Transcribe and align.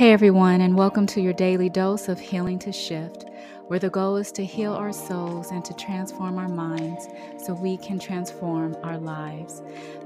Hey 0.00 0.14
everyone, 0.14 0.62
and 0.62 0.78
welcome 0.78 1.04
to 1.08 1.20
your 1.20 1.34
daily 1.34 1.68
dose 1.68 2.08
of 2.08 2.18
healing 2.18 2.58
to 2.60 2.72
shift, 2.72 3.26
where 3.66 3.78
the 3.78 3.90
goal 3.90 4.16
is 4.16 4.32
to 4.32 4.42
heal 4.46 4.72
our 4.72 4.94
souls 4.94 5.50
and 5.50 5.62
to 5.62 5.74
transform 5.74 6.38
our 6.38 6.48
minds 6.48 7.06
so 7.36 7.52
we 7.52 7.76
can 7.76 7.98
transform 7.98 8.74
our 8.82 8.96
lives. 8.96 9.60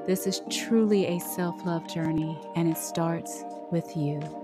This 0.05 0.27
is 0.27 0.43
truly 0.51 1.07
a 1.07 1.21
self 1.21 1.65
love 1.65 1.87
journey, 1.87 2.37
and 2.57 2.69
it 2.69 2.77
starts 2.77 3.45
with 3.71 3.97
you. 3.97 4.44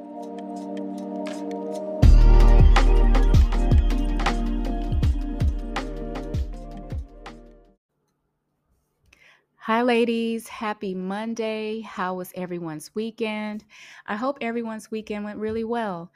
Hi, 9.70 9.82
ladies. 9.82 10.48
Happy 10.48 10.96
Monday. 10.96 11.82
How 11.82 12.14
was 12.14 12.32
everyone's 12.34 12.92
weekend? 12.96 13.64
I 14.04 14.16
hope 14.16 14.38
everyone's 14.40 14.90
weekend 14.90 15.22
went 15.24 15.38
really 15.38 15.62
well. 15.62 16.10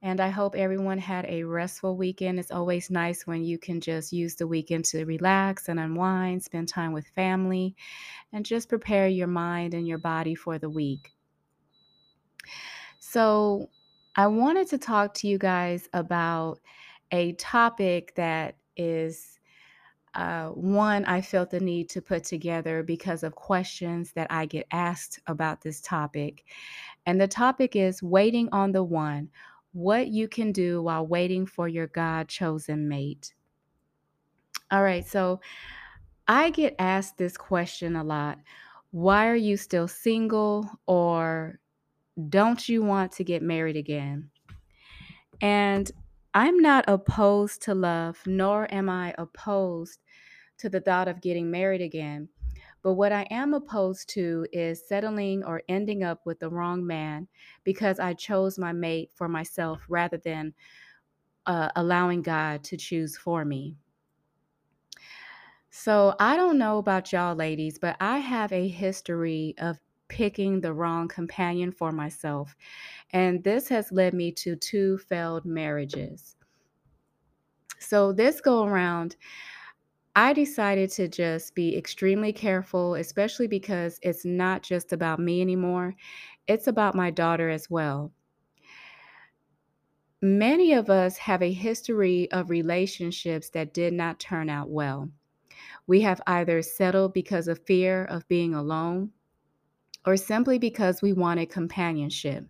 And 0.00 0.20
I 0.20 0.28
hope 0.28 0.54
everyone 0.54 0.98
had 0.98 1.26
a 1.26 1.42
restful 1.42 1.96
weekend. 1.96 2.38
It's 2.38 2.52
always 2.52 2.88
nice 2.88 3.26
when 3.26 3.42
you 3.42 3.58
can 3.58 3.80
just 3.80 4.12
use 4.12 4.36
the 4.36 4.46
weekend 4.46 4.84
to 4.84 5.04
relax 5.04 5.68
and 5.68 5.80
unwind, 5.80 6.44
spend 6.44 6.68
time 6.68 6.92
with 6.92 7.08
family, 7.08 7.74
and 8.32 8.46
just 8.46 8.68
prepare 8.68 9.08
your 9.08 9.26
mind 9.26 9.74
and 9.74 9.88
your 9.88 9.98
body 9.98 10.36
for 10.36 10.60
the 10.60 10.70
week. 10.70 11.10
So, 13.00 13.70
I 14.14 14.28
wanted 14.28 14.68
to 14.68 14.78
talk 14.78 15.14
to 15.14 15.26
you 15.26 15.36
guys 15.36 15.88
about 15.92 16.60
a 17.10 17.32
topic 17.32 18.14
that 18.14 18.54
is 18.76 19.39
uh, 20.14 20.48
one 20.48 21.04
I 21.04 21.20
felt 21.20 21.50
the 21.50 21.60
need 21.60 21.88
to 21.90 22.02
put 22.02 22.24
together 22.24 22.82
because 22.82 23.22
of 23.22 23.34
questions 23.34 24.12
that 24.12 24.26
I 24.30 24.46
get 24.46 24.66
asked 24.72 25.20
about 25.26 25.60
this 25.60 25.80
topic. 25.80 26.44
And 27.06 27.20
the 27.20 27.28
topic 27.28 27.76
is 27.76 28.02
waiting 28.02 28.48
on 28.52 28.72
the 28.72 28.82
one 28.82 29.28
what 29.72 30.08
you 30.08 30.26
can 30.26 30.50
do 30.50 30.82
while 30.82 31.06
waiting 31.06 31.46
for 31.46 31.68
your 31.68 31.86
God 31.86 32.28
chosen 32.28 32.88
mate. 32.88 33.34
All 34.72 34.82
right, 34.82 35.06
so 35.06 35.40
I 36.26 36.50
get 36.50 36.74
asked 36.78 37.16
this 37.16 37.36
question 37.36 37.96
a 37.96 38.04
lot 38.04 38.38
Why 38.90 39.28
are 39.28 39.36
you 39.36 39.56
still 39.56 39.88
single? 39.88 40.68
Or 40.86 41.60
don't 42.28 42.68
you 42.68 42.82
want 42.82 43.12
to 43.12 43.24
get 43.24 43.42
married 43.42 43.76
again? 43.76 44.30
And 45.40 45.90
I'm 46.34 46.58
not 46.58 46.84
opposed 46.88 47.62
to 47.62 47.74
love, 47.74 48.22
nor 48.26 48.72
am 48.72 48.88
I 48.88 49.14
opposed 49.18 50.00
to 50.58 50.68
the 50.68 50.80
thought 50.80 51.08
of 51.08 51.20
getting 51.20 51.50
married 51.50 51.80
again. 51.80 52.28
But 52.82 52.94
what 52.94 53.12
I 53.12 53.22
am 53.30 53.52
opposed 53.52 54.08
to 54.10 54.46
is 54.52 54.86
settling 54.86 55.44
or 55.44 55.62
ending 55.68 56.02
up 56.02 56.24
with 56.24 56.38
the 56.38 56.50
wrong 56.50 56.86
man 56.86 57.28
because 57.64 57.98
I 57.98 58.14
chose 58.14 58.58
my 58.58 58.72
mate 58.72 59.10
for 59.14 59.28
myself 59.28 59.84
rather 59.88 60.16
than 60.16 60.54
uh, 61.46 61.70
allowing 61.76 62.22
God 62.22 62.64
to 62.64 62.76
choose 62.76 63.16
for 63.16 63.44
me. 63.44 63.76
So 65.70 66.14
I 66.18 66.36
don't 66.36 66.58
know 66.58 66.78
about 66.78 67.12
y'all 67.12 67.34
ladies, 67.34 67.78
but 67.78 67.96
I 68.00 68.18
have 68.18 68.52
a 68.52 68.68
history 68.68 69.54
of 69.58 69.78
picking 70.10 70.60
the 70.60 70.74
wrong 70.74 71.08
companion 71.08 71.72
for 71.72 71.90
myself. 71.92 72.54
And 73.12 73.42
this 73.42 73.68
has 73.68 73.90
led 73.90 74.12
me 74.12 74.32
to 74.32 74.56
two 74.56 74.98
failed 74.98 75.46
marriages. 75.46 76.36
So 77.78 78.12
this 78.12 78.42
go 78.42 78.64
around, 78.64 79.16
I 80.14 80.34
decided 80.34 80.90
to 80.90 81.08
just 81.08 81.54
be 81.54 81.78
extremely 81.78 82.32
careful, 82.32 82.96
especially 82.96 83.46
because 83.46 83.98
it's 84.02 84.24
not 84.24 84.62
just 84.62 84.92
about 84.92 85.20
me 85.20 85.40
anymore, 85.40 85.94
it's 86.46 86.66
about 86.66 86.94
my 86.94 87.10
daughter 87.10 87.48
as 87.48 87.70
well. 87.70 88.12
Many 90.20 90.74
of 90.74 90.90
us 90.90 91.16
have 91.16 91.42
a 91.42 91.52
history 91.52 92.30
of 92.32 92.50
relationships 92.50 93.48
that 93.50 93.72
did 93.72 93.94
not 93.94 94.18
turn 94.18 94.50
out 94.50 94.68
well. 94.68 95.08
We 95.86 96.02
have 96.02 96.20
either 96.26 96.60
settled 96.60 97.14
because 97.14 97.48
of 97.48 97.64
fear 97.64 98.04
of 98.04 98.28
being 98.28 98.52
alone 98.54 99.12
or 100.06 100.16
simply 100.16 100.58
because 100.58 101.02
we 101.02 101.12
wanted 101.12 101.50
companionship. 101.50 102.46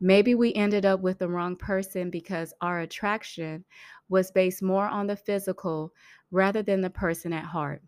Maybe 0.00 0.34
we 0.34 0.52
ended 0.54 0.84
up 0.84 1.00
with 1.00 1.18
the 1.18 1.28
wrong 1.28 1.54
person 1.54 2.10
because 2.10 2.52
our 2.60 2.80
attraction 2.80 3.64
was 4.08 4.32
based 4.32 4.62
more 4.62 4.86
on 4.86 5.06
the 5.06 5.16
physical 5.16 5.92
rather 6.32 6.62
than 6.62 6.80
the 6.80 6.90
person 6.90 7.32
at 7.32 7.44
heart. 7.44 7.82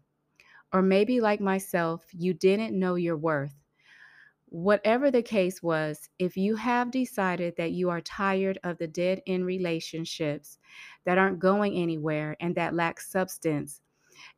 Or 0.72 0.80
maybe, 0.80 1.20
like 1.20 1.40
myself, 1.40 2.04
you 2.12 2.34
didn't 2.34 2.78
know 2.78 2.94
your 2.94 3.16
worth. 3.16 3.54
Whatever 4.46 5.10
the 5.10 5.22
case 5.22 5.62
was, 5.62 6.08
if 6.20 6.36
you 6.36 6.54
have 6.54 6.92
decided 6.92 7.54
that 7.56 7.72
you 7.72 7.90
are 7.90 8.00
tired 8.00 8.58
of 8.62 8.78
the 8.78 8.86
dead 8.86 9.20
end 9.26 9.44
relationships 9.46 10.58
that 11.04 11.18
aren't 11.18 11.40
going 11.40 11.74
anywhere 11.74 12.36
and 12.38 12.54
that 12.54 12.74
lack 12.74 13.00
substance, 13.00 13.80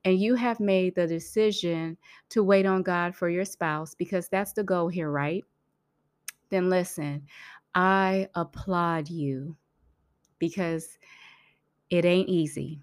and 0.05 0.21
you 0.21 0.35
have 0.35 0.61
made 0.61 0.95
the 0.95 1.07
decision 1.07 1.97
to 2.31 2.43
wait 2.43 2.67
on 2.67 2.83
God 2.83 3.15
for 3.15 3.29
your 3.29 3.45
spouse, 3.45 3.95
because 3.95 4.29
that's 4.29 4.53
the 4.53 4.65
goal 4.65 4.89
here, 4.89 5.11
right? 5.11 5.45
Then 6.51 6.71
listen, 6.71 7.27
I 7.75 8.29
applaud 8.35 9.09
you 9.11 9.57
because 10.39 10.99
it 11.91 12.05
ain't 12.05 12.29
easy. 12.29 12.81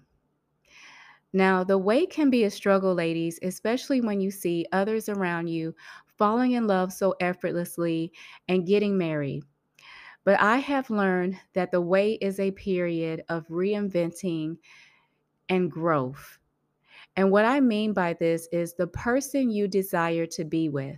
Now, 1.32 1.64
the 1.64 1.76
wait 1.76 2.10
can 2.10 2.30
be 2.30 2.44
a 2.44 2.50
struggle, 2.50 2.94
ladies, 2.94 3.40
especially 3.42 4.00
when 4.00 4.20
you 4.20 4.30
see 4.30 4.66
others 4.70 5.08
around 5.08 5.48
you 5.48 5.74
falling 6.16 6.52
in 6.52 6.68
love 6.68 6.92
so 6.92 7.16
effortlessly 7.20 8.12
and 8.46 8.66
getting 8.66 8.96
married. 8.96 9.42
But 10.24 10.40
I 10.40 10.58
have 10.58 10.90
learned 10.90 11.36
that 11.54 11.72
the 11.72 11.80
wait 11.80 12.22
is 12.22 12.38
a 12.38 12.52
period 12.52 13.24
of 13.28 13.48
reinventing 13.48 14.58
and 15.48 15.70
growth. 15.70 16.38
And 17.16 17.30
what 17.30 17.44
I 17.44 17.60
mean 17.60 17.92
by 17.92 18.14
this 18.14 18.48
is 18.50 18.74
the 18.74 18.88
person 18.88 19.50
you 19.50 19.68
desire 19.68 20.26
to 20.26 20.44
be 20.44 20.68
with, 20.68 20.96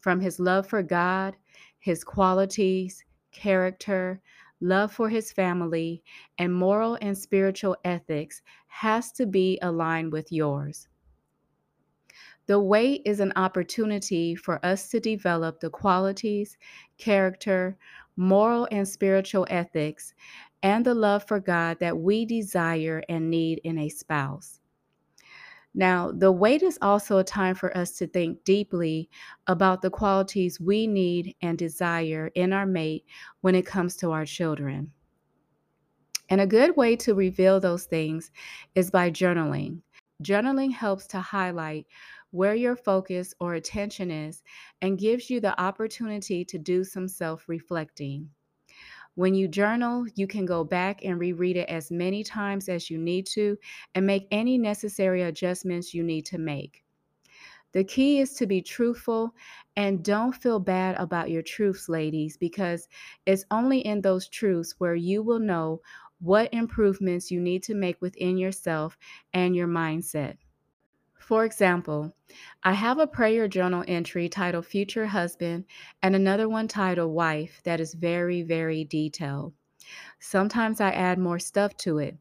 from 0.00 0.20
his 0.20 0.38
love 0.38 0.68
for 0.68 0.82
God, 0.82 1.36
his 1.80 2.04
qualities, 2.04 3.04
character, 3.32 4.20
love 4.60 4.92
for 4.92 5.08
his 5.08 5.32
family, 5.32 6.02
and 6.38 6.54
moral 6.54 6.96
and 7.00 7.16
spiritual 7.16 7.76
ethics 7.84 8.42
has 8.68 9.12
to 9.12 9.26
be 9.26 9.58
aligned 9.62 10.12
with 10.12 10.30
yours. 10.30 10.88
The 12.46 12.58
wait 12.58 13.02
is 13.04 13.20
an 13.20 13.32
opportunity 13.36 14.34
for 14.34 14.64
us 14.64 14.88
to 14.88 15.00
develop 15.00 15.60
the 15.60 15.70
qualities, 15.70 16.56
character, 16.96 17.76
moral 18.16 18.66
and 18.70 18.88
spiritual 18.88 19.46
ethics, 19.50 20.14
and 20.62 20.84
the 20.84 20.94
love 20.94 21.24
for 21.24 21.40
God 21.40 21.78
that 21.80 21.98
we 21.98 22.24
desire 22.24 23.02
and 23.08 23.30
need 23.30 23.60
in 23.64 23.78
a 23.78 23.88
spouse. 23.88 24.57
Now, 25.78 26.10
the 26.10 26.32
wait 26.32 26.64
is 26.64 26.76
also 26.82 27.18
a 27.18 27.24
time 27.24 27.54
for 27.54 27.74
us 27.76 27.92
to 27.98 28.08
think 28.08 28.42
deeply 28.42 29.08
about 29.46 29.80
the 29.80 29.90
qualities 29.90 30.58
we 30.58 30.88
need 30.88 31.36
and 31.40 31.56
desire 31.56 32.32
in 32.34 32.52
our 32.52 32.66
mate 32.66 33.04
when 33.42 33.54
it 33.54 33.64
comes 33.64 33.94
to 33.98 34.10
our 34.10 34.26
children. 34.26 34.90
And 36.30 36.40
a 36.40 36.48
good 36.48 36.76
way 36.76 36.96
to 36.96 37.14
reveal 37.14 37.60
those 37.60 37.84
things 37.84 38.32
is 38.74 38.90
by 38.90 39.12
journaling. 39.12 39.82
Journaling 40.20 40.72
helps 40.72 41.06
to 41.06 41.20
highlight 41.20 41.86
where 42.32 42.56
your 42.56 42.74
focus 42.74 43.32
or 43.38 43.54
attention 43.54 44.10
is 44.10 44.42
and 44.82 44.98
gives 44.98 45.30
you 45.30 45.38
the 45.38 45.58
opportunity 45.62 46.44
to 46.46 46.58
do 46.58 46.82
some 46.82 47.06
self 47.06 47.48
reflecting. 47.48 48.28
When 49.18 49.34
you 49.34 49.48
journal, 49.48 50.06
you 50.14 50.28
can 50.28 50.46
go 50.46 50.62
back 50.62 51.04
and 51.04 51.18
reread 51.18 51.56
it 51.56 51.68
as 51.68 51.90
many 51.90 52.22
times 52.22 52.68
as 52.68 52.88
you 52.88 52.98
need 52.98 53.26
to 53.34 53.58
and 53.96 54.06
make 54.06 54.28
any 54.30 54.58
necessary 54.58 55.22
adjustments 55.22 55.92
you 55.92 56.04
need 56.04 56.24
to 56.26 56.38
make. 56.38 56.84
The 57.72 57.82
key 57.82 58.20
is 58.20 58.34
to 58.34 58.46
be 58.46 58.62
truthful 58.62 59.34
and 59.74 60.04
don't 60.04 60.36
feel 60.36 60.60
bad 60.60 60.94
about 61.00 61.30
your 61.30 61.42
truths, 61.42 61.88
ladies, 61.88 62.36
because 62.36 62.86
it's 63.26 63.44
only 63.50 63.80
in 63.80 64.02
those 64.02 64.28
truths 64.28 64.76
where 64.78 64.94
you 64.94 65.24
will 65.24 65.40
know 65.40 65.80
what 66.20 66.54
improvements 66.54 67.28
you 67.28 67.40
need 67.40 67.64
to 67.64 67.74
make 67.74 68.00
within 68.00 68.38
yourself 68.38 68.96
and 69.34 69.56
your 69.56 69.66
mindset. 69.66 70.36
For 71.28 71.44
example, 71.44 72.16
I 72.62 72.72
have 72.72 72.98
a 72.98 73.06
prayer 73.06 73.48
journal 73.48 73.84
entry 73.86 74.30
titled 74.30 74.64
Future 74.64 75.04
Husband 75.04 75.66
and 76.02 76.16
another 76.16 76.48
one 76.48 76.68
titled 76.68 77.12
Wife 77.12 77.60
that 77.64 77.80
is 77.80 77.92
very, 77.92 78.40
very 78.40 78.84
detailed. 78.84 79.52
Sometimes 80.20 80.80
I 80.80 80.90
add 80.92 81.18
more 81.18 81.38
stuff 81.38 81.76
to 81.84 81.98
it. 81.98 82.16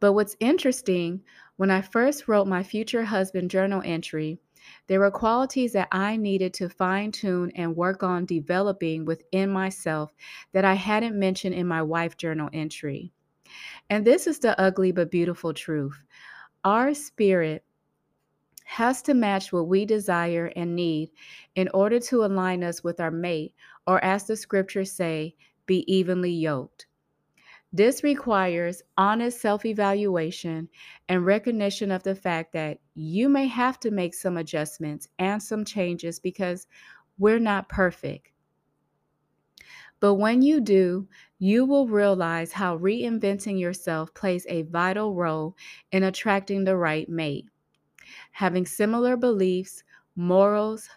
But 0.00 0.14
what's 0.14 0.34
interesting, 0.40 1.22
when 1.54 1.70
I 1.70 1.82
first 1.82 2.26
wrote 2.26 2.48
my 2.48 2.64
Future 2.64 3.04
Husband 3.04 3.48
journal 3.48 3.80
entry, 3.84 4.40
there 4.88 4.98
were 4.98 5.12
qualities 5.12 5.72
that 5.74 5.86
I 5.92 6.16
needed 6.16 6.54
to 6.54 6.68
fine 6.68 7.12
tune 7.12 7.52
and 7.54 7.76
work 7.76 8.02
on 8.02 8.26
developing 8.26 9.04
within 9.04 9.50
myself 9.50 10.12
that 10.50 10.64
I 10.64 10.74
hadn't 10.74 11.16
mentioned 11.16 11.54
in 11.54 11.68
my 11.68 11.82
wife 11.82 12.16
journal 12.16 12.50
entry. 12.52 13.12
And 13.88 14.04
this 14.04 14.26
is 14.26 14.38
the 14.40 14.58
ugly 14.60 14.90
but 14.90 15.10
beautiful 15.10 15.54
truth. 15.54 16.02
Our 16.64 16.94
spirit 16.94 17.64
has 18.64 19.02
to 19.02 19.14
match 19.14 19.52
what 19.52 19.68
we 19.68 19.84
desire 19.84 20.52
and 20.56 20.74
need 20.74 21.10
in 21.54 21.68
order 21.74 22.00
to 22.00 22.24
align 22.24 22.64
us 22.64 22.82
with 22.82 23.00
our 23.00 23.10
mate, 23.12 23.54
or 23.86 24.02
as 24.04 24.26
the 24.26 24.36
scriptures 24.36 24.90
say, 24.90 25.36
be 25.66 25.84
evenly 25.92 26.32
yoked. 26.32 26.86
This 27.72 28.02
requires 28.02 28.82
honest 28.98 29.40
self 29.40 29.64
evaluation 29.64 30.68
and 31.08 31.24
recognition 31.24 31.90
of 31.92 32.02
the 32.02 32.14
fact 32.16 32.52
that 32.54 32.80
you 32.94 33.28
may 33.28 33.46
have 33.46 33.78
to 33.80 33.90
make 33.90 34.14
some 34.14 34.36
adjustments 34.36 35.08
and 35.18 35.42
some 35.42 35.64
changes 35.64 36.18
because 36.18 36.66
we're 37.18 37.38
not 37.38 37.68
perfect. 37.68 38.31
But 40.02 40.14
when 40.14 40.42
you 40.42 40.60
do, 40.60 41.06
you 41.38 41.64
will 41.64 41.86
realize 41.86 42.50
how 42.50 42.76
reinventing 42.76 43.60
yourself 43.60 44.12
plays 44.14 44.44
a 44.48 44.62
vital 44.62 45.14
role 45.14 45.56
in 45.92 46.02
attracting 46.02 46.64
the 46.64 46.76
right 46.76 47.08
mate. 47.08 47.46
Having 48.32 48.66
similar 48.66 49.16
beliefs, 49.16 49.84
morals, 50.16 50.88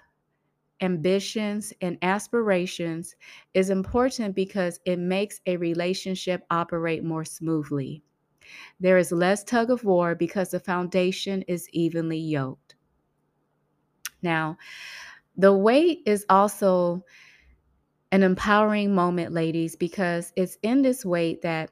ambitions, 0.82 1.72
and 1.82 2.00
aspirations 2.02 3.16
is 3.54 3.70
important 3.70 4.34
because 4.34 4.80
it 4.86 4.98
makes 4.98 5.40
a 5.46 5.56
relationship 5.58 6.44
operate 6.50 7.04
more 7.04 7.26
smoothly. 7.26 8.02
There 8.80 8.98
is 8.98 9.12
less 9.12 9.44
tug 9.44 9.70
of 9.70 9.84
war 9.84 10.16
because 10.16 10.50
the 10.50 10.60
foundation 10.60 11.44
is 11.44 11.70
evenly 11.70 12.18
yoked. 12.18 12.74
Now, 14.24 14.58
the 15.38 15.54
wait 15.54 16.02
is 16.08 16.26
also 16.28 17.06
an 18.16 18.24
empowering 18.24 18.96
moment, 18.96 19.34
ladies, 19.34 19.76
because 19.76 20.32
it's 20.38 20.58
in 20.64 20.82
this 20.82 21.04
wait 21.04 21.42
that 21.42 21.70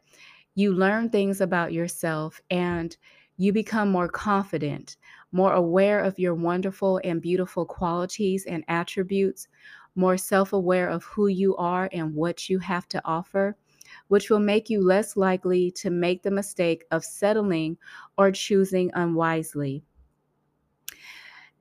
you 0.56 0.74
learn 0.74 1.10
things 1.10 1.40
about 1.40 1.72
yourself 1.72 2.42
and 2.52 2.98
you 3.38 3.54
become 3.54 3.90
more 3.90 4.10
confident, 4.10 4.98
more 5.32 5.54
aware 5.54 6.02
of 6.02 6.20
your 6.20 6.36
wonderful 6.36 7.00
and 7.06 7.22
beautiful 7.22 7.66
qualities 7.66 8.46
and 8.46 8.66
attributes, 8.68 9.48
more 9.96 10.18
self 10.18 10.52
aware 10.52 10.90
of 10.90 11.06
who 11.06 11.28
you 11.28 11.56
are 11.56 11.88
and 11.94 12.14
what 12.14 12.50
you 12.50 12.60
have 12.60 12.90
to 12.90 13.02
offer, 13.06 13.56
which 14.10 14.30
will 14.30 14.42
make 14.42 14.70
you 14.70 14.86
less 14.86 15.16
likely 15.16 15.72
to 15.72 15.90
make 15.90 16.24
the 16.24 16.32
mistake 16.32 16.84
of 16.92 17.06
settling 17.06 17.78
or 18.18 18.34
choosing 18.34 18.92
unwisely. 18.96 19.82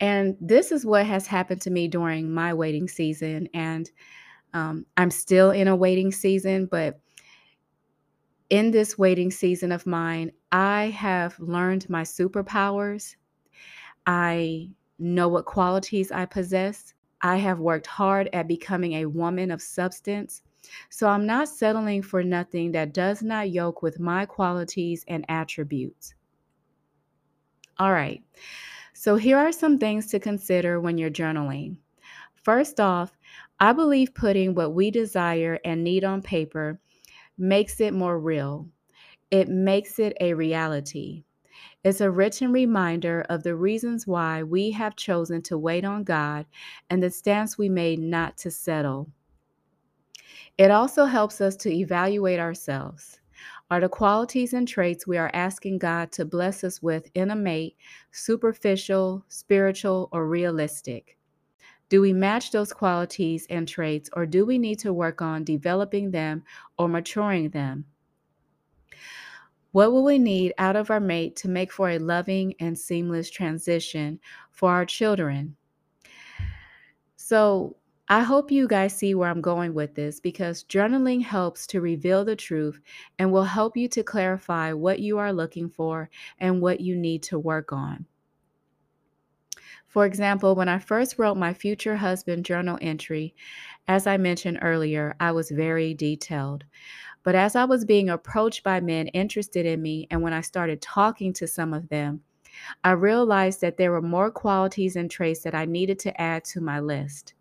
And 0.01 0.37
this 0.41 0.73
is 0.73 0.85
what 0.85 1.07
has 1.07 1.29
happened 1.29 1.61
to 1.61 1.71
me 1.71 1.87
during 1.87 2.35
my 2.35 2.53
waiting 2.53 2.89
season. 2.89 3.49
And 3.55 3.89
um, 4.55 4.87
I'm 4.97 5.11
still 5.11 5.51
in 5.51 5.69
a 5.69 5.77
waiting 5.77 6.13
season, 6.13 6.67
but 6.67 7.01
in 8.51 8.71
this 8.71 8.99
waiting 8.99 9.31
season 9.31 9.73
of 9.73 9.87
mine, 9.87 10.31
I 10.51 10.85
have 10.91 11.39
learned 11.41 11.89
my 11.89 12.03
superpowers. 12.03 13.17
I 14.07 14.71
know 14.99 15.29
what 15.29 15.47
qualities 15.47 16.13
I 16.13 16.27
possess. 16.27 16.95
I 17.23 17.37
have 17.37 17.61
worked 17.61 17.87
hard 17.87 18.29
at 18.33 18.49
becoming 18.49 18.95
a 18.95 19.07
woman 19.07 19.51
of 19.51 19.63
substance. 19.63 20.43
So 20.91 21.09
I'm 21.09 21.27
not 21.27 21.49
settling 21.49 22.03
for 22.03 22.23
nothing 22.23 22.73
that 22.73 22.93
does 22.93 23.23
not 23.23 23.51
yoke 23.51 23.83
with 23.83 23.99
my 23.99 24.27
qualities 24.27 25.05
and 25.09 25.25
attributes. 25.29 26.15
All 27.79 27.93
right. 27.93 28.23
So 28.93 29.17
here 29.17 29.39
are 29.39 29.53
some 29.53 29.79
things 29.79 30.09
to 30.09 30.21
consider 30.21 30.81
when 30.81 30.99
you're 30.99 31.11
journaling. 31.11 31.79
First 32.43 32.81
off, 32.81 33.17
I 33.61 33.73
believe 33.73 34.15
putting 34.15 34.55
what 34.55 34.75
we 34.75 34.91
desire 34.91 35.61
and 35.65 35.85
need 35.85 36.03
on 36.03 36.23
paper 36.23 36.81
makes 37.39 37.81
it 37.81 37.95
more 37.95 38.19
real. 38.19 38.69
It 39.31 39.49
makes 39.49 40.01
it 40.01 40.17
a 40.21 40.35
reality. 40.35 41.23
It's 41.85 42.01
a 42.01 42.11
written 42.11 42.53
reminder 42.53 43.25
of 43.29 43.45
the 43.45 43.55
reasons 43.55 44.07
why 44.07 44.43
we 44.43 44.73
have 44.73 44.97
chosen 44.97 45.41
to 45.43 45.57
wait 45.57 45.85
on 45.85 46.03
God 46.03 46.47
and 46.91 47.01
the 47.03 47.11
stance 47.11 47.57
we 47.57 47.69
made 47.69 48.01
not 48.01 48.37
to 48.39 48.51
settle. 48.51 49.09
It 50.59 50.71
also 50.71 51.05
helps 51.05 51.41
us 51.41 51.57
to 51.57 51.73
evaluate 51.73 52.41
ourselves. 52.41 53.21
Are 53.71 53.81
the 53.81 53.89
qualities 53.89 54.53
and 54.53 54.67
traits 54.67 55.07
we 55.07 55.17
are 55.17 55.31
asking 55.33 55.79
God 55.79 56.11
to 56.13 56.25
bless 56.25 56.65
us 56.65 56.83
with 56.83 57.09
in 57.15 57.31
a 57.31 57.37
mate 57.37 57.77
superficial, 58.11 59.25
spiritual, 59.29 60.09
or 60.13 60.29
realistic? 60.29 61.19
Do 61.93 62.01
we 62.01 62.15
match 62.15 62.53
those 62.53 62.73
qualities 62.73 63.47
and 63.51 63.69
traits, 63.69 64.09
or 64.15 64.25
do 64.25 64.47
we 64.47 64.57
need 64.57 64.79
to 64.79 64.95
work 64.95 65.21
on 65.21 65.45
developing 65.45 66.11
them 66.11 66.43
or 66.79 66.89
maturing 66.89 67.51
them? 67.51 67.85
What 69.73 69.93
will 69.93 70.03
we 70.03 70.19
need 70.19 70.55
out 70.57 70.75
of 70.75 70.91
our 70.91 71.01
mate 71.01 71.37
to 71.37 71.51
make 71.51 71.71
for 71.71 71.91
a 71.91 71.99
loving 71.99 72.55
and 72.59 72.79
seamless 72.79 73.29
transition 73.29 74.21
for 74.53 74.71
our 74.71 74.87
children? 74.87 75.55
So, 77.17 77.77
I 78.09 78.23
hope 78.23 78.51
you 78.51 78.67
guys 78.67 78.97
see 78.97 79.15
where 79.15 79.29
I'm 79.29 79.43
going 79.43 79.75
with 79.75 79.95
this 79.95 80.19
because 80.19 80.65
journaling 80.65 81.23
helps 81.23 81.67
to 81.67 81.83
reveal 81.83 82.25
the 82.25 82.37
truth 82.37 82.81
and 83.19 83.31
will 83.31 83.45
help 83.45 83.77
you 83.77 83.87
to 83.89 84.03
clarify 84.03 84.73
what 84.73 85.01
you 85.01 85.19
are 85.19 85.31
looking 85.31 85.69
for 85.69 86.09
and 86.39 86.63
what 86.63 86.81
you 86.81 86.97
need 86.97 87.23
to 87.25 87.39
work 87.39 87.71
on. 87.71 88.07
For 89.93 90.07
example, 90.07 90.55
when 90.55 90.71
I 90.71 90.79
first 90.79 91.19
wrote 91.19 91.37
my 91.37 91.53
future 91.53 91.97
husband 91.97 92.47
journal 92.47 92.79
entry, 92.81 93.35
as 93.87 94.07
I 94.07 94.17
mentioned 94.17 94.61
earlier, 94.63 95.15
I 95.21 95.33
was 95.33 95.51
very 95.51 95.93
detailed. 95.93 96.65
But 97.25 97.35
as 97.35 97.55
I 97.57 97.67
was 97.67 97.85
being 97.85 98.09
approached 98.09 98.65
by 98.65 98.81
men 98.81 99.09
interested 99.09 99.67
in 99.67 99.83
me, 99.83 100.09
and 100.11 100.23
when 100.23 100.33
I 100.33 100.41
started 100.41 100.81
talking 100.81 101.35
to 101.35 101.47
some 101.47 101.75
of 101.75 101.91
them, 101.91 102.23
I 102.83 102.93
realized 102.93 103.61
that 103.61 103.77
there 103.77 103.93
were 103.93 104.01
more 104.01 104.31
qualities 104.31 104.97
and 104.97 105.11
traits 105.11 105.43
that 105.43 105.55
I 105.55 105.67
needed 105.67 105.99
to 105.99 106.19
add 106.19 106.43
to 106.47 106.63
my 106.63 106.81
list. 106.81 107.35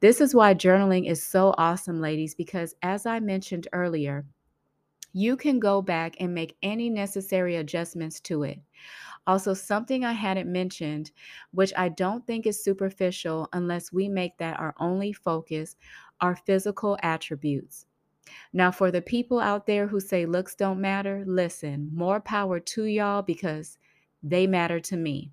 This 0.00 0.22
is 0.22 0.34
why 0.34 0.54
journaling 0.54 1.10
is 1.10 1.22
so 1.22 1.54
awesome, 1.58 2.00
ladies, 2.00 2.34
because 2.34 2.74
as 2.80 3.04
I 3.04 3.20
mentioned 3.20 3.68
earlier, 3.74 4.24
you 5.12 5.36
can 5.36 5.60
go 5.60 5.82
back 5.82 6.16
and 6.20 6.34
make 6.34 6.56
any 6.62 6.88
necessary 6.88 7.56
adjustments 7.56 8.18
to 8.20 8.44
it. 8.44 8.58
Also, 9.26 9.54
something 9.54 10.04
I 10.04 10.12
hadn't 10.12 10.50
mentioned, 10.50 11.12
which 11.52 11.72
I 11.76 11.88
don't 11.88 12.26
think 12.26 12.46
is 12.46 12.62
superficial 12.62 13.48
unless 13.52 13.92
we 13.92 14.08
make 14.08 14.36
that 14.38 14.58
our 14.58 14.74
only 14.78 15.12
focus, 15.12 15.76
are 16.20 16.36
physical 16.36 16.98
attributes. 17.02 17.86
Now, 18.52 18.70
for 18.70 18.90
the 18.90 19.02
people 19.02 19.40
out 19.40 19.66
there 19.66 19.86
who 19.86 20.00
say 20.00 20.26
looks 20.26 20.54
don't 20.54 20.80
matter, 20.80 21.24
listen, 21.26 21.90
more 21.92 22.20
power 22.20 22.60
to 22.60 22.84
y'all 22.84 23.22
because 23.22 23.78
they 24.22 24.46
matter 24.46 24.80
to 24.80 24.96
me. 24.96 25.32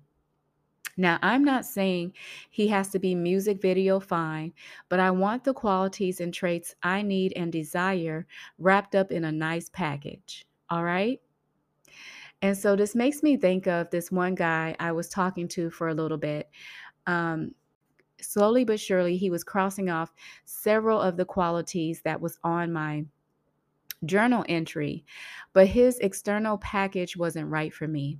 Now, 0.96 1.18
I'm 1.22 1.44
not 1.44 1.64
saying 1.64 2.12
he 2.50 2.68
has 2.68 2.90
to 2.90 2.98
be 2.98 3.14
music 3.14 3.62
video 3.62 4.00
fine, 4.00 4.52
but 4.88 5.00
I 5.00 5.10
want 5.10 5.44
the 5.44 5.54
qualities 5.54 6.20
and 6.20 6.34
traits 6.34 6.74
I 6.82 7.02
need 7.02 7.32
and 7.36 7.50
desire 7.50 8.26
wrapped 8.58 8.94
up 8.94 9.10
in 9.10 9.24
a 9.24 9.32
nice 9.32 9.70
package. 9.70 10.46
All 10.68 10.84
right? 10.84 11.20
And 12.42 12.56
so 12.56 12.74
this 12.74 12.94
makes 12.94 13.22
me 13.22 13.36
think 13.36 13.66
of 13.66 13.90
this 13.90 14.10
one 14.10 14.34
guy 14.34 14.74
I 14.80 14.92
was 14.92 15.08
talking 15.08 15.48
to 15.48 15.70
for 15.70 15.88
a 15.88 15.94
little 15.94 16.16
bit. 16.16 16.48
Um, 17.06 17.54
slowly 18.20 18.64
but 18.64 18.80
surely, 18.80 19.16
he 19.16 19.30
was 19.30 19.44
crossing 19.44 19.90
off 19.90 20.12
several 20.44 21.00
of 21.00 21.16
the 21.16 21.24
qualities 21.24 22.00
that 22.02 22.20
was 22.20 22.38
on 22.42 22.72
my 22.72 23.04
journal 24.06 24.44
entry, 24.48 25.04
but 25.52 25.66
his 25.66 25.98
external 25.98 26.56
package 26.58 27.16
wasn't 27.16 27.48
right 27.48 27.72
for 27.72 27.86
me. 27.86 28.18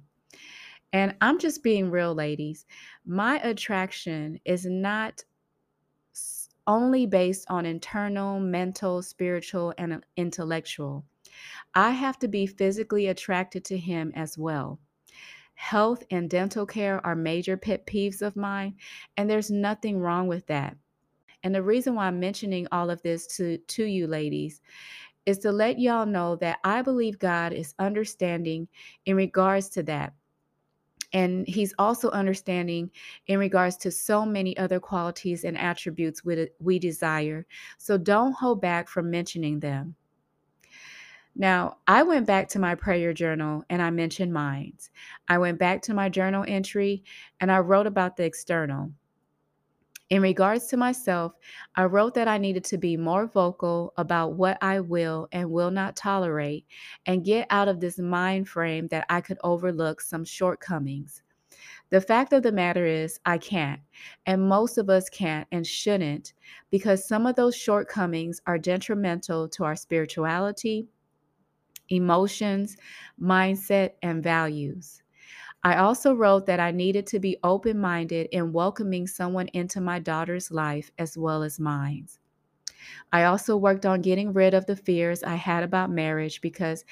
And 0.92 1.14
I'm 1.20 1.38
just 1.38 1.62
being 1.62 1.90
real, 1.90 2.14
ladies. 2.14 2.66
My 3.06 3.38
attraction 3.40 4.40
is 4.44 4.66
not 4.66 5.24
only 6.66 7.06
based 7.06 7.46
on 7.48 7.64
internal, 7.64 8.38
mental, 8.40 9.02
spiritual, 9.02 9.72
and 9.78 10.04
intellectual. 10.16 11.04
I 11.74 11.90
have 11.90 12.18
to 12.20 12.28
be 12.28 12.46
physically 12.46 13.08
attracted 13.08 13.64
to 13.66 13.76
him 13.76 14.12
as 14.14 14.36
well. 14.36 14.78
Health 15.54 16.02
and 16.10 16.30
dental 16.30 16.64
care 16.64 17.04
are 17.04 17.14
major 17.14 17.56
pet 17.56 17.86
peeves 17.86 18.22
of 18.22 18.34
mine, 18.34 18.76
and 19.16 19.28
there's 19.28 19.50
nothing 19.50 19.98
wrong 19.98 20.26
with 20.26 20.46
that. 20.46 20.76
And 21.42 21.54
the 21.54 21.62
reason 21.62 21.94
why 21.94 22.06
I'm 22.06 22.20
mentioning 22.20 22.66
all 22.72 22.90
of 22.90 23.02
this 23.02 23.26
to, 23.36 23.58
to 23.58 23.84
you 23.84 24.06
ladies 24.06 24.60
is 25.26 25.38
to 25.38 25.52
let 25.52 25.78
y'all 25.78 26.06
know 26.06 26.36
that 26.36 26.58
I 26.64 26.82
believe 26.82 27.18
God 27.18 27.52
is 27.52 27.74
understanding 27.78 28.68
in 29.06 29.16
regards 29.16 29.68
to 29.70 29.82
that. 29.84 30.14
And 31.12 31.46
he's 31.48 31.74
also 31.78 32.10
understanding 32.10 32.90
in 33.26 33.38
regards 33.38 33.76
to 33.78 33.90
so 33.90 34.24
many 34.24 34.56
other 34.56 34.78
qualities 34.78 35.44
and 35.44 35.58
attributes 35.58 36.24
we, 36.24 36.48
we 36.60 36.78
desire. 36.78 37.46
So 37.78 37.98
don't 37.98 38.32
hold 38.32 38.60
back 38.60 38.88
from 38.88 39.10
mentioning 39.10 39.60
them. 39.60 39.96
Now, 41.40 41.78
I 41.88 42.02
went 42.02 42.26
back 42.26 42.50
to 42.50 42.58
my 42.58 42.74
prayer 42.74 43.14
journal 43.14 43.64
and 43.70 43.80
I 43.80 43.88
mentioned 43.88 44.30
minds. 44.30 44.90
I 45.26 45.38
went 45.38 45.58
back 45.58 45.80
to 45.84 45.94
my 45.94 46.10
journal 46.10 46.44
entry 46.46 47.02
and 47.40 47.50
I 47.50 47.60
wrote 47.60 47.86
about 47.86 48.18
the 48.18 48.24
external. 48.24 48.92
In 50.10 50.20
regards 50.20 50.66
to 50.66 50.76
myself, 50.76 51.32
I 51.76 51.84
wrote 51.84 52.12
that 52.12 52.28
I 52.28 52.36
needed 52.36 52.64
to 52.64 52.76
be 52.76 52.98
more 52.98 53.26
vocal 53.26 53.94
about 53.96 54.34
what 54.34 54.58
I 54.60 54.80
will 54.80 55.28
and 55.32 55.50
will 55.50 55.70
not 55.70 55.96
tolerate 55.96 56.66
and 57.06 57.24
get 57.24 57.46
out 57.48 57.68
of 57.68 57.80
this 57.80 57.98
mind 57.98 58.46
frame 58.46 58.88
that 58.88 59.06
I 59.08 59.22
could 59.22 59.38
overlook 59.42 60.02
some 60.02 60.26
shortcomings. 60.26 61.22
The 61.88 62.02
fact 62.02 62.34
of 62.34 62.42
the 62.42 62.52
matter 62.52 62.84
is, 62.84 63.18
I 63.24 63.38
can't. 63.38 63.80
And 64.26 64.46
most 64.46 64.76
of 64.76 64.90
us 64.90 65.08
can't 65.08 65.48
and 65.52 65.66
shouldn't 65.66 66.34
because 66.70 67.08
some 67.08 67.26
of 67.26 67.36
those 67.36 67.56
shortcomings 67.56 68.42
are 68.46 68.58
detrimental 68.58 69.48
to 69.48 69.64
our 69.64 69.74
spirituality, 69.74 70.86
emotions, 71.90 72.76
mindset, 73.20 73.92
and 74.02 74.22
values. 74.22 75.02
I 75.64 75.76
also 75.76 76.14
wrote 76.14 76.46
that 76.46 76.60
I 76.60 76.70
needed 76.72 77.06
to 77.08 77.20
be 77.20 77.38
open 77.44 77.80
minded 77.80 78.28
in 78.32 78.52
welcoming 78.52 79.06
someone 79.06 79.48
into 79.48 79.80
my 79.80 79.98
daughter's 80.00 80.50
life 80.50 80.90
as 80.98 81.18
well 81.18 81.42
as 81.42 81.60
mine. 81.60 82.08
I 83.12 83.22
also 83.24 83.56
worked 83.56 83.86
on 83.86 84.00
getting 84.02 84.32
rid 84.32 84.52
of 84.52 84.66
the 84.66 84.74
fears 84.74 85.22
I 85.22 85.36
had 85.36 85.62
about 85.62 85.90
marriage 85.90 86.40
because, 86.40 86.84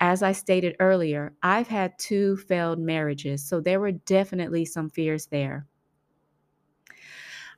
as 0.00 0.22
I 0.22 0.32
stated 0.32 0.76
earlier, 0.80 1.34
I've 1.42 1.68
had 1.68 1.98
two 1.98 2.36
failed 2.38 2.78
marriages, 2.78 3.44
so 3.44 3.60
there 3.60 3.80
were 3.80 3.92
definitely 3.92 4.64
some 4.66 4.90
fears 4.90 5.26
there. 5.26 5.66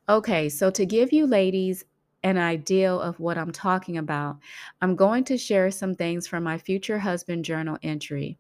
Okay, 0.09 0.49
so 0.49 0.71
to 0.71 0.85
give 0.87 1.13
you 1.13 1.27
ladies 1.27 1.85
an 2.25 2.37
idea 2.37 2.93
of 2.93 3.21
what 3.21 3.39
I'm 3.39 3.53
talking 3.53 3.99
about, 3.99 4.39
I'm 4.83 4.97
going 4.97 5.23
to 5.25 5.39
share 5.39 5.71
some 5.71 5.95
things 5.95 6.27
from 6.27 6.43
my 6.43 6.59
future 6.59 6.99
husband 6.99 7.45
journal 7.45 7.79
entry. 7.83 8.39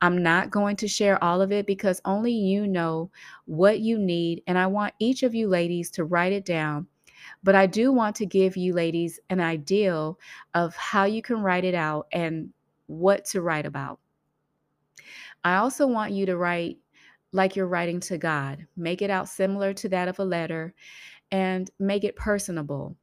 I'm 0.00 0.20
not 0.20 0.50
going 0.50 0.74
to 0.76 0.88
share 0.88 1.22
all 1.22 1.40
of 1.40 1.52
it 1.52 1.64
because 1.64 2.00
only 2.04 2.32
you 2.32 2.66
know 2.66 3.12
what 3.44 3.78
you 3.78 3.98
need, 3.98 4.42
and 4.48 4.58
I 4.58 4.66
want 4.66 4.94
each 4.98 5.22
of 5.22 5.34
you 5.34 5.46
ladies 5.46 5.90
to 5.92 6.04
write 6.04 6.32
it 6.32 6.44
down 6.44 6.88
but 7.42 7.54
I 7.54 7.66
do 7.66 7.92
want 7.92 8.16
to 8.16 8.26
give 8.26 8.56
you 8.56 8.74
ladies 8.74 9.20
an 9.30 9.40
idea 9.40 10.12
of 10.54 10.76
how 10.76 11.04
you 11.04 11.22
can 11.22 11.42
write 11.42 11.64
it 11.64 11.74
out 11.74 12.06
and 12.12 12.50
what 12.86 13.24
to 13.26 13.42
write 13.42 13.66
about. 13.66 13.98
I 15.44 15.56
also 15.56 15.86
want 15.86 16.12
you 16.12 16.26
to 16.26 16.36
write 16.36 16.78
like 17.32 17.56
you're 17.56 17.66
writing 17.66 18.00
to 18.00 18.18
God. 18.18 18.66
Make 18.76 19.02
it 19.02 19.10
out 19.10 19.28
similar 19.28 19.72
to 19.74 19.88
that 19.90 20.08
of 20.08 20.18
a 20.18 20.24
letter 20.24 20.74
and 21.30 21.70
make 21.78 22.04
it 22.04 22.14
personable. 22.14 22.96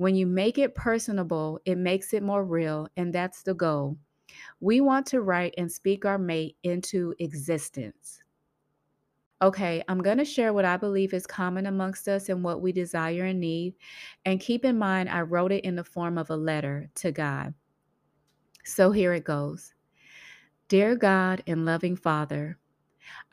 When 0.00 0.14
you 0.14 0.26
make 0.26 0.56
it 0.56 0.74
personable, 0.74 1.60
it 1.66 1.76
makes 1.76 2.14
it 2.14 2.22
more 2.22 2.42
real, 2.42 2.88
and 2.96 3.12
that's 3.12 3.42
the 3.42 3.52
goal. 3.52 3.98
We 4.58 4.80
want 4.80 5.04
to 5.08 5.20
write 5.20 5.52
and 5.58 5.70
speak 5.70 6.06
our 6.06 6.16
mate 6.16 6.56
into 6.62 7.14
existence. 7.18 8.22
Okay, 9.42 9.84
I'm 9.88 10.00
going 10.00 10.16
to 10.16 10.24
share 10.24 10.54
what 10.54 10.64
I 10.64 10.78
believe 10.78 11.12
is 11.12 11.26
common 11.26 11.66
amongst 11.66 12.08
us 12.08 12.30
and 12.30 12.42
what 12.42 12.62
we 12.62 12.72
desire 12.72 13.24
and 13.24 13.40
need. 13.40 13.74
And 14.24 14.40
keep 14.40 14.64
in 14.64 14.78
mind, 14.78 15.10
I 15.10 15.20
wrote 15.20 15.52
it 15.52 15.64
in 15.64 15.76
the 15.76 15.84
form 15.84 16.16
of 16.16 16.30
a 16.30 16.34
letter 16.34 16.88
to 16.94 17.12
God. 17.12 17.52
So 18.64 18.92
here 18.92 19.12
it 19.12 19.24
goes 19.24 19.74
Dear 20.68 20.96
God 20.96 21.42
and 21.46 21.66
loving 21.66 21.94
Father, 21.94 22.56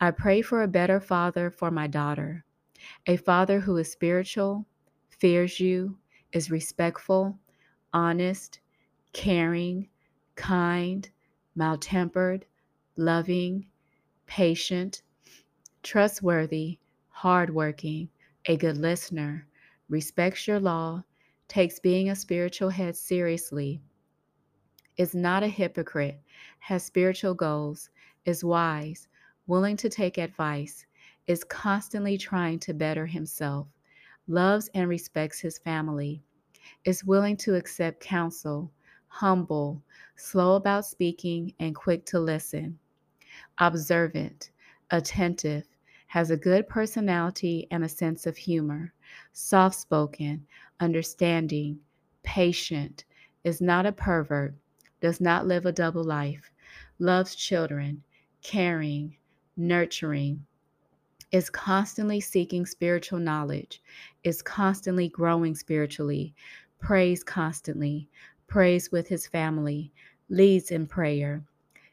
I 0.02 0.12
pray 0.12 0.42
for 0.42 0.64
a 0.64 0.68
better 0.68 1.00
father 1.00 1.50
for 1.50 1.72
my 1.72 1.88
daughter, 1.88 2.44
a 3.06 3.16
father 3.16 3.62
who 3.62 3.78
is 3.78 3.90
spiritual, 3.90 4.66
fears 5.08 5.62
you, 5.62 5.98
is 6.38 6.52
respectful, 6.52 7.36
honest, 7.94 8.60
caring, 9.12 9.90
kind, 10.36 11.10
mild-tempered, 11.56 12.46
loving, 12.96 13.66
patient, 14.28 15.02
trustworthy, 15.82 16.78
hardworking, 17.10 18.08
a 18.46 18.56
good 18.56 18.78
listener, 18.78 19.48
respects 19.90 20.48
your 20.48 20.60
law, 20.60 21.04
takes 21.48 21.80
being 21.80 22.12
a 22.12 22.16
spiritual 22.16 22.70
head 22.70 22.96
seriously, 22.96 23.82
is 24.98 25.16
not 25.16 25.42
a 25.42 25.48
hypocrite, 25.48 26.22
has 26.60 26.86
spiritual 26.86 27.34
goals, 27.34 27.90
is 28.26 28.44
wise, 28.44 29.08
willing 29.48 29.76
to 29.76 29.90
take 29.90 30.20
advice, 30.20 30.86
is 31.26 31.44
constantly 31.44 32.16
trying 32.16 32.60
to 32.60 32.76
better 32.76 33.08
himself, 33.08 33.68
loves 34.28 34.70
and 34.76 34.88
respects 34.88 35.40
his 35.40 35.58
family, 35.58 36.22
is 36.86 37.04
willing 37.04 37.38
to 37.38 37.56
accept 37.56 38.00
counsel, 38.00 38.72
humble, 39.08 39.82
slow 40.16 40.56
about 40.56 40.86
speaking, 40.86 41.54
and 41.60 41.76
quick 41.76 42.06
to 42.06 42.20
listen, 42.20 42.78
observant, 43.58 44.52
attentive, 44.92 45.66
has 46.08 46.32
a 46.32 46.38
good 46.38 46.68
personality 46.68 47.68
and 47.72 47.84
a 47.84 47.90
sense 47.90 48.26
of 48.26 48.38
humor, 48.38 48.94
soft 49.34 49.76
spoken, 49.78 50.46
understanding, 50.80 51.80
patient, 52.24 53.04
is 53.44 53.62
not 53.62 53.86
a 53.86 53.92
pervert, 53.92 54.54
does 55.02 55.22
not 55.22 55.46
live 55.46 55.66
a 55.66 55.72
double 55.72 56.04
life, 56.04 56.52
loves 57.00 57.36
children, 57.36 58.04
caring, 58.42 59.16
nurturing, 59.58 60.46
is 61.32 61.50
constantly 61.50 62.20
seeking 62.20 62.66
spiritual 62.66 63.20
knowledge, 63.20 63.82
is 64.24 64.42
constantly 64.42 65.10
growing 65.10 65.56
spiritually, 65.56 66.34
prays 66.80 67.24
constantly, 67.24 68.10
prays 68.48 68.92
with 68.92 69.08
his 69.08 69.28
family, 69.28 69.92
leads 70.30 70.72
in 70.72 70.88
prayer, 70.88 71.44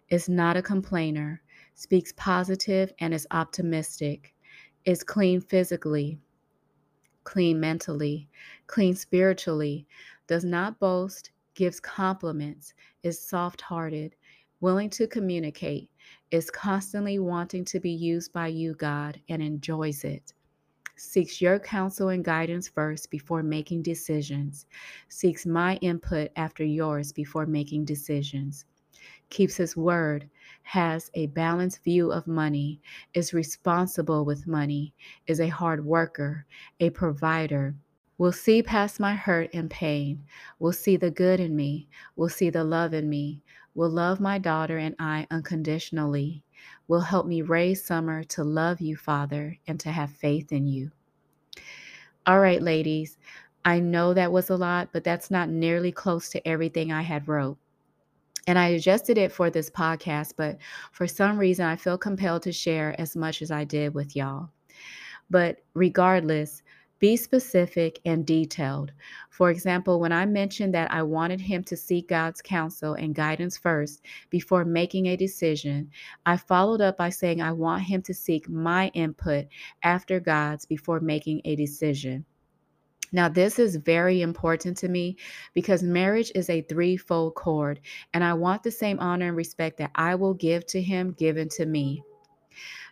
is 0.08 0.28
not 0.28 0.56
a 0.56 0.62
complainer, 0.62 1.42
speaks 1.74 2.12
positive 2.16 2.92
and 3.00 3.12
is 3.12 3.26
optimistic, 3.32 4.34
is 4.84 5.02
clean 5.02 5.40
physically, 5.40 6.18
clean 7.24 7.58
mentally, 7.58 8.28
clean 8.66 8.94
spiritually, 8.94 9.86
does 10.26 10.44
not 10.44 10.78
boast, 10.78 11.30
gives 11.54 11.80
compliments, 11.80 12.74
is 13.02 13.18
soft 13.20 13.60
hearted, 13.60 14.14
willing 14.64 14.88
to 14.88 15.06
communicate, 15.06 15.90
is 16.30 16.50
constantly 16.50 17.18
wanting 17.18 17.66
to 17.66 17.78
be 17.78 17.90
used 17.90 18.32
by 18.32 18.46
you, 18.46 18.72
God, 18.76 19.20
and 19.28 19.42
enjoys 19.42 20.04
it. 20.04 20.32
Seeks 20.96 21.42
your 21.42 21.58
counsel 21.58 22.08
and 22.08 22.24
guidance 22.24 22.66
first 22.66 23.10
before 23.10 23.42
making 23.42 23.82
decisions. 23.82 24.64
Seeks 25.10 25.44
my 25.44 25.76
input 25.82 26.30
after 26.36 26.64
yours 26.64 27.12
before 27.12 27.44
making 27.44 27.84
decisions. 27.84 28.64
Keeps 29.28 29.54
his 29.58 29.76
word 29.76 30.30
has 30.62 31.10
a 31.12 31.26
balanced 31.26 31.84
view 31.84 32.10
of 32.10 32.26
money, 32.26 32.80
is 33.12 33.34
responsible 33.34 34.24
with 34.24 34.46
money, 34.46 34.94
is 35.26 35.40
a 35.40 35.48
hard 35.48 35.84
worker, 35.84 36.46
a 36.80 36.88
provider, 36.88 37.74
will 38.16 38.32
see 38.32 38.62
past 38.62 38.98
my 38.98 39.14
hurt 39.14 39.50
and 39.52 39.68
pain, 39.68 40.24
will 40.58 40.72
see 40.72 40.96
the 40.96 41.10
good 41.10 41.38
in 41.38 41.54
me, 41.54 41.86
will 42.16 42.30
see 42.30 42.48
the 42.48 42.64
love 42.64 42.94
in 42.94 43.10
me, 43.10 43.42
will 43.74 43.90
love 43.90 44.20
my 44.20 44.38
daughter 44.38 44.78
and 44.78 44.94
I 44.98 45.26
unconditionally, 45.30 46.42
will 46.88 47.00
help 47.00 47.26
me 47.26 47.42
raise 47.42 47.84
Summer 47.84 48.24
to 48.24 48.44
love 48.44 48.80
you, 48.80 48.96
Father, 48.96 49.58
and 49.66 49.78
to 49.80 49.90
have 49.90 50.10
faith 50.10 50.52
in 50.52 50.66
you. 50.66 50.90
All 52.26 52.40
right, 52.40 52.62
ladies, 52.62 53.18
I 53.64 53.80
know 53.80 54.14
that 54.14 54.32
was 54.32 54.50
a 54.50 54.56
lot, 54.56 54.90
but 54.92 55.04
that's 55.04 55.30
not 55.30 55.48
nearly 55.48 55.92
close 55.92 56.28
to 56.30 56.46
everything 56.46 56.92
I 56.92 57.02
had 57.02 57.28
wrote. 57.28 57.58
And 58.46 58.58
I 58.58 58.68
adjusted 58.68 59.16
it 59.16 59.32
for 59.32 59.48
this 59.50 59.70
podcast, 59.70 60.34
but 60.36 60.58
for 60.92 61.06
some 61.06 61.38
reason, 61.38 61.64
I 61.64 61.76
feel 61.76 61.96
compelled 61.96 62.42
to 62.42 62.52
share 62.52 62.98
as 63.00 63.16
much 63.16 63.40
as 63.40 63.50
I 63.50 63.64
did 63.64 63.94
with 63.94 64.14
y'all. 64.14 64.50
But 65.30 65.58
regardless, 65.72 66.62
be 67.04 67.18
specific 67.18 68.00
and 68.06 68.24
detailed. 68.24 68.90
For 69.28 69.50
example, 69.50 70.00
when 70.00 70.10
I 70.10 70.24
mentioned 70.24 70.72
that 70.72 70.90
I 70.90 71.02
wanted 71.02 71.38
him 71.38 71.62
to 71.64 71.76
seek 71.76 72.08
God's 72.08 72.40
counsel 72.40 72.94
and 72.94 73.14
guidance 73.14 73.58
first 73.58 74.00
before 74.30 74.64
making 74.64 75.04
a 75.04 75.14
decision, 75.14 75.90
I 76.24 76.38
followed 76.38 76.80
up 76.80 76.96
by 76.96 77.10
saying 77.10 77.42
I 77.42 77.52
want 77.52 77.82
him 77.82 78.00
to 78.04 78.14
seek 78.14 78.48
my 78.48 78.88
input 78.94 79.48
after 79.82 80.18
God's 80.18 80.64
before 80.64 80.98
making 81.00 81.42
a 81.44 81.56
decision. 81.56 82.24
Now, 83.12 83.28
this 83.28 83.58
is 83.58 83.76
very 83.76 84.22
important 84.22 84.78
to 84.78 84.88
me 84.88 85.18
because 85.52 85.82
marriage 85.82 86.32
is 86.34 86.48
a 86.48 86.62
threefold 86.62 87.34
cord, 87.34 87.80
and 88.14 88.24
I 88.24 88.32
want 88.32 88.62
the 88.62 88.70
same 88.70 88.98
honor 88.98 89.28
and 89.28 89.36
respect 89.36 89.76
that 89.76 89.90
I 89.94 90.14
will 90.14 90.32
give 90.32 90.64
to 90.68 90.80
him 90.80 91.12
given 91.12 91.50
to 91.50 91.66
me. 91.66 92.02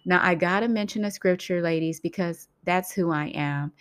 Now, 0.05 0.21
I 0.23 0.35
got 0.35 0.61
to 0.61 0.69
mention 0.69 1.07
a 1.07 1.11
scripture, 1.11 1.63
ladies, 1.63 1.99
because 1.99 2.49
that's 2.65 2.93
who 2.93 3.11
I 3.11 3.27
am. 3.35 3.73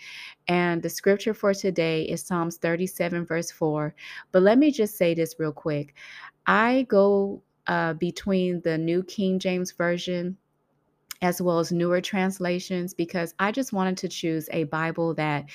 And 0.48 0.82
the 0.82 0.90
scripture 0.90 1.34
for 1.34 1.54
today 1.54 2.04
is 2.04 2.24
Psalms 2.24 2.58
37, 2.58 3.26
verse 3.26 3.52
4. 3.52 3.94
But 4.32 4.44
let 4.44 4.58
me 4.58 4.72
just 4.72 4.98
say 4.98 5.14
this 5.14 5.36
real 5.38 5.52
quick. 5.52 5.94
I 6.48 6.86
go 6.90 7.42
uh, 7.68 7.94
between 7.94 8.62
the 8.62 8.78
New 8.78 9.04
King 9.04 9.40
James 9.40 9.72
Version 9.72 10.38
as 11.22 11.42
well 11.42 11.60
as 11.60 11.72
newer 11.72 12.02
translations 12.02 12.94
because 12.94 13.36
I 13.40 13.52
just 13.52 13.74
wanted 13.74 13.98
to 13.98 14.08
choose 14.08 14.50
a 14.52 14.64
Bible 14.66 15.14
that 15.16 15.46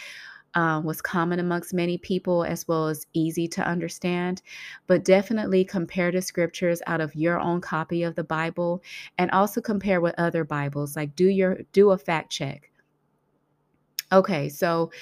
um, 0.54 0.84
was 0.84 1.02
common 1.02 1.38
amongst 1.38 1.74
many 1.74 1.98
people 1.98 2.44
as 2.44 2.66
well 2.66 2.88
as 2.88 3.06
easy 3.12 3.46
to 3.48 3.66
understand. 3.66 4.42
But 4.86 5.04
definitely 5.04 5.64
compare 5.64 6.10
the 6.10 6.22
scriptures 6.22 6.80
out 6.86 7.00
of 7.00 7.14
your 7.14 7.38
own 7.38 7.60
copy 7.60 8.02
of 8.04 8.14
the 8.14 8.24
Bible 8.24 8.82
and 9.18 9.30
also 9.32 9.60
compare 9.60 10.00
with 10.00 10.14
other 10.16 10.44
Bibles. 10.44 10.96
Like 10.96 11.14
do 11.14 11.26
your 11.26 11.58
do 11.72 11.90
a 11.90 11.98
fact 11.98 12.30
check. 12.30 12.70
Okay, 14.12 14.48
so 14.48 14.92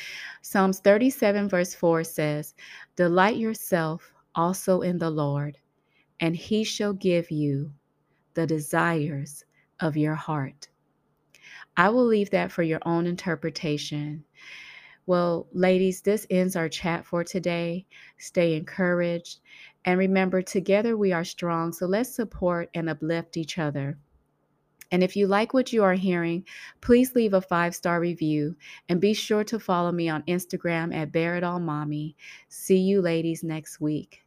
Psalms 0.41 0.81
37, 0.81 1.49
verse 1.49 1.75
4 1.75 2.05
says, 2.05 2.55
Delight 2.97 3.37
yourself 3.37 4.15
also 4.35 4.81
in 4.81 4.99
the 4.99 5.11
Lord, 5.11 5.59
and 6.21 6.35
he 6.35 6.65
shall 6.65 6.95
give 6.95 7.31
you 7.31 7.71
the 8.33 8.47
desires 8.47 9.45
of 9.81 9.97
your 9.97 10.15
heart. 10.15 10.69
I 11.77 11.91
will 11.91 12.07
leave 12.07 12.31
that 12.31 12.51
for 12.51 12.63
your 12.63 12.81
own 12.87 13.07
interpretation. 13.07 14.25
Well, 15.07 15.49
ladies, 15.53 16.01
this 16.01 16.27
ends 16.31 16.57
our 16.57 16.69
chat 16.69 17.05
for 17.05 17.25
today. 17.25 17.87
Stay 18.17 18.57
encouraged. 18.57 19.41
And 19.85 19.99
remember, 19.99 20.41
together 20.41 20.97
we 20.97 21.13
are 21.13 21.25
strong. 21.25 21.73
So 21.73 21.85
let's 21.85 22.15
support 22.15 22.71
and 22.75 22.89
uplift 22.89 23.37
each 23.37 23.59
other. 23.59 23.99
And 24.91 25.03
if 25.03 25.17
you 25.17 25.27
like 25.27 25.55
what 25.55 25.73
you 25.73 25.83
are 25.83 25.95
hearing, 25.95 26.45
please 26.81 27.15
leave 27.15 27.35
a 27.35 27.41
five 27.41 27.75
star 27.75 28.01
review 28.01 28.57
and 28.89 29.01
be 29.01 29.15
sure 29.15 29.45
to 29.45 29.59
follow 29.59 29.93
me 29.93 30.09
on 30.09 30.23
Instagram 30.25 30.95
at 30.95 31.15
It 31.15 31.45
All 31.45 31.61
Mommy. 31.61 32.17
See 32.49 32.79
you 32.79 33.01
ladies 33.01 33.43
next 33.43 33.81
week. 33.81 34.24